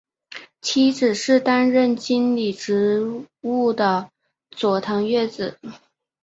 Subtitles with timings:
[0.63, 4.09] 妻子是担任经理职务的
[4.49, 5.59] 佐藤悦子。